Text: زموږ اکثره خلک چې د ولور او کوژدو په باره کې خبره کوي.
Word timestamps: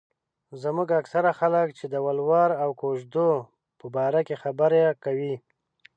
زموږ 0.61 0.89
اکثره 1.01 1.31
خلک 1.39 1.67
چې 1.77 1.85
د 1.93 1.95
ولور 2.05 2.49
او 2.63 2.69
کوژدو 2.81 3.29
په 3.79 3.85
باره 3.95 4.21
کې 4.27 4.35
خبره 4.43 4.83
کوي. 5.03 5.35